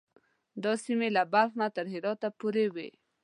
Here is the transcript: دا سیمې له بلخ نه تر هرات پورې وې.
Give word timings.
دا 0.63 0.73
سیمې 0.83 1.09
له 1.17 1.23
بلخ 1.33 1.51
نه 1.61 1.67
تر 1.75 1.85
هرات 1.93 2.21
پورې 2.39 2.65
وې. 2.73 2.89